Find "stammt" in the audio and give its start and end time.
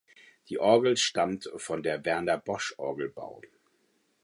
0.97-1.47